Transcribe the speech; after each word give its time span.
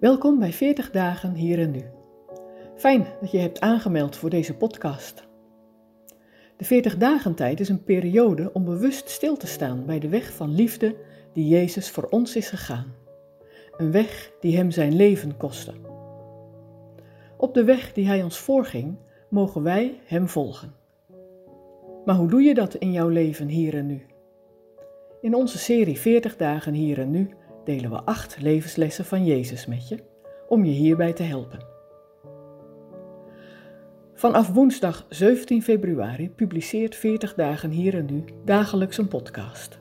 Welkom 0.00 0.38
bij 0.38 0.52
40 0.52 0.90
dagen 0.90 1.34
hier 1.34 1.58
en 1.58 1.70
nu. 1.70 1.82
Fijn 2.74 3.06
dat 3.20 3.30
je 3.30 3.38
hebt 3.38 3.60
aangemeld 3.60 4.16
voor 4.16 4.30
deze 4.30 4.54
podcast. 4.54 5.28
De 6.56 6.64
40 6.64 6.96
dagen 6.96 7.34
tijd 7.34 7.60
is 7.60 7.68
een 7.68 7.84
periode 7.84 8.52
om 8.52 8.64
bewust 8.64 9.08
stil 9.08 9.36
te 9.36 9.46
staan 9.46 9.86
bij 9.86 9.98
de 9.98 10.08
weg 10.08 10.32
van 10.32 10.54
liefde 10.54 10.96
die 11.32 11.48
Jezus 11.48 11.90
voor 11.90 12.06
ons 12.10 12.36
is 12.36 12.48
gegaan. 12.48 12.94
Een 13.76 13.92
weg 13.92 14.30
die 14.40 14.56
Hem 14.56 14.70
zijn 14.70 14.96
leven 14.96 15.36
kostte. 15.36 15.72
Op 17.36 17.54
de 17.54 17.64
weg 17.64 17.92
die 17.92 18.06
Hij 18.06 18.22
ons 18.22 18.38
voorging, 18.38 18.96
mogen 19.28 19.62
wij 19.62 20.00
Hem 20.04 20.28
volgen. 20.28 20.74
Maar 22.04 22.16
hoe 22.16 22.28
doe 22.28 22.42
je 22.42 22.54
dat 22.54 22.74
in 22.74 22.92
jouw 22.92 23.08
leven 23.08 23.48
hier 23.48 23.74
en 23.74 23.86
nu? 23.86 24.06
In 25.20 25.34
onze 25.34 25.58
serie 25.58 25.98
40 25.98 26.36
dagen 26.36 26.72
hier 26.72 26.98
en 26.98 27.10
nu 27.10 27.30
delen 27.66 27.90
we 27.90 28.02
acht 28.04 28.36
levenslessen 28.40 29.04
van 29.04 29.24
Jezus 29.24 29.66
met 29.66 29.88
je, 29.88 29.98
om 30.48 30.64
je 30.64 30.72
hierbij 30.72 31.12
te 31.12 31.22
helpen. 31.22 31.64
Vanaf 34.14 34.52
woensdag 34.52 35.06
17 35.08 35.62
februari 35.62 36.30
publiceert 36.30 36.94
40 36.94 37.34
dagen 37.34 37.70
hier 37.70 37.94
en 37.94 38.06
nu 38.06 38.24
dagelijks 38.44 38.98
een 38.98 39.08
podcast. 39.08 39.78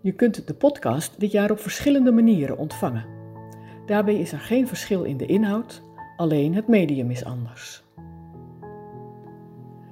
Je 0.00 0.12
kunt 0.12 0.46
de 0.46 0.54
podcast 0.54 1.20
dit 1.20 1.32
jaar 1.32 1.50
op 1.50 1.60
verschillende 1.60 2.12
manieren 2.12 2.58
ontvangen. 2.58 3.06
Daarbij 3.86 4.18
is 4.18 4.32
er 4.32 4.40
geen 4.40 4.68
verschil 4.68 5.02
in 5.02 5.16
de 5.16 5.26
inhoud, 5.26 5.82
alleen 6.16 6.54
het 6.54 6.68
medium 6.68 7.10
is 7.10 7.24
anders. 7.24 7.82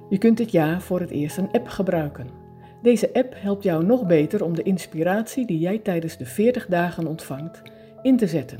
Je 0.09 0.17
kunt 0.17 0.37
dit 0.37 0.51
jaar 0.51 0.81
voor 0.81 0.99
het 0.99 1.09
eerst 1.09 1.37
een 1.37 1.51
app 1.51 1.67
gebruiken 1.67 2.46
deze 2.81 3.13
app 3.13 3.33
helpt 3.37 3.63
jou 3.63 3.85
nog 3.85 4.05
beter 4.05 4.43
om 4.43 4.55
de 4.55 4.63
inspiratie 4.63 5.45
die 5.45 5.59
jij 5.59 5.77
tijdens 5.77 6.17
de 6.17 6.25
40 6.25 6.65
dagen 6.65 7.07
ontvangt 7.07 7.61
in 8.01 8.17
te 8.17 8.27
zetten 8.27 8.59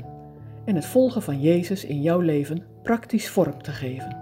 en 0.64 0.74
het 0.74 0.86
volgen 0.86 1.22
van 1.22 1.40
Jezus 1.40 1.84
in 1.84 2.02
jouw 2.02 2.20
leven 2.20 2.64
praktisch 2.82 3.28
vorm 3.28 3.62
te 3.62 3.70
geven. 3.70 4.16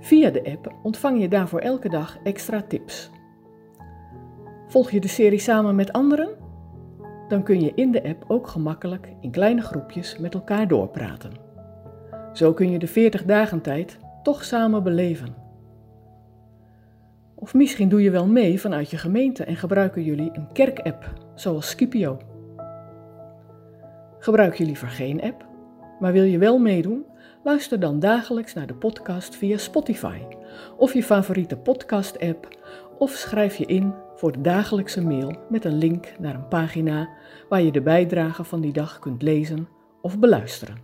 Via 0.00 0.30
de 0.30 0.44
app 0.44 0.74
ontvang 0.82 1.20
je 1.20 1.28
daarvoor 1.28 1.60
elke 1.60 1.88
dag 1.88 2.18
extra 2.24 2.62
tips. 2.62 3.10
Volg 4.68 4.90
je 4.90 5.00
de 5.00 5.08
serie 5.08 5.38
samen 5.38 5.74
met 5.74 5.92
anderen? 5.92 6.28
Dan 7.28 7.42
kun 7.42 7.60
je 7.60 7.72
in 7.74 7.92
de 7.92 8.02
app 8.02 8.24
ook 8.28 8.48
gemakkelijk 8.48 9.08
in 9.20 9.30
kleine 9.30 9.62
groepjes 9.62 10.18
met 10.18 10.34
elkaar 10.34 10.68
doorpraten. 10.68 11.32
Zo 12.32 12.52
kun 12.52 12.70
je 12.70 12.78
de 12.78 12.86
40 12.86 13.24
dagen 13.24 13.60
tijd 13.60 13.98
toch 14.22 14.44
samen 14.44 14.82
beleven. 14.82 15.39
Of 17.40 17.54
misschien 17.54 17.88
doe 17.88 18.02
je 18.02 18.10
wel 18.10 18.26
mee 18.26 18.60
vanuit 18.60 18.90
je 18.90 18.98
gemeente 18.98 19.44
en 19.44 19.56
gebruiken 19.56 20.02
jullie 20.02 20.30
een 20.32 20.52
kerkapp, 20.52 21.12
zoals 21.34 21.68
Scipio. 21.68 22.18
Gebruik 24.18 24.54
je 24.54 24.64
liever 24.64 24.88
geen 24.88 25.22
app, 25.22 25.46
maar 26.00 26.12
wil 26.12 26.22
je 26.22 26.38
wel 26.38 26.58
meedoen? 26.58 27.04
Luister 27.44 27.80
dan 27.80 28.00
dagelijks 28.00 28.54
naar 28.54 28.66
de 28.66 28.74
podcast 28.74 29.36
via 29.36 29.56
Spotify 29.56 30.18
of 30.76 30.94
je 30.94 31.02
favoriete 31.02 31.56
podcast-app 31.56 32.48
of 32.98 33.10
schrijf 33.10 33.56
je 33.56 33.66
in 33.66 33.94
voor 34.14 34.32
de 34.32 34.40
dagelijkse 34.40 35.04
mail 35.04 35.32
met 35.48 35.64
een 35.64 35.78
link 35.78 36.12
naar 36.18 36.34
een 36.34 36.48
pagina 36.48 37.08
waar 37.48 37.62
je 37.62 37.72
de 37.72 37.82
bijdrage 37.82 38.44
van 38.44 38.60
die 38.60 38.72
dag 38.72 38.98
kunt 38.98 39.22
lezen 39.22 39.68
of 40.02 40.18
beluisteren. 40.18 40.76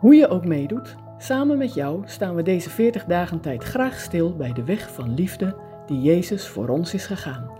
Hoe 0.00 0.14
je 0.14 0.28
ook 0.28 0.44
meedoet, 0.44 0.96
Samen 1.22 1.58
met 1.58 1.74
jou 1.74 2.02
staan 2.04 2.34
we 2.34 2.42
deze 2.42 2.70
40 2.70 3.04
dagen 3.04 3.40
tijd 3.40 3.64
graag 3.64 3.98
stil 3.98 4.36
bij 4.36 4.52
de 4.52 4.64
weg 4.64 4.92
van 4.92 5.14
liefde 5.14 5.56
die 5.86 6.00
Jezus 6.00 6.48
voor 6.48 6.68
ons 6.68 6.94
is 6.94 7.06
gegaan. 7.06 7.50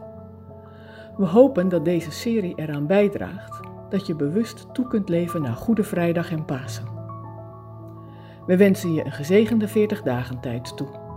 We 1.16 1.24
hopen 1.26 1.68
dat 1.68 1.84
deze 1.84 2.10
serie 2.10 2.52
eraan 2.56 2.86
bijdraagt 2.86 3.60
dat 3.88 4.06
je 4.06 4.14
bewust 4.14 4.74
toe 4.74 4.86
kunt 4.86 5.08
leven 5.08 5.42
naar 5.42 5.56
Goede 5.56 5.84
Vrijdag 5.84 6.30
en 6.30 6.44
Pasen. 6.44 6.84
We 8.46 8.56
wensen 8.56 8.92
je 8.92 9.04
een 9.04 9.12
gezegende 9.12 9.68
40 9.68 10.02
dagen 10.02 10.40
tijd 10.40 10.76
toe. 10.76 11.09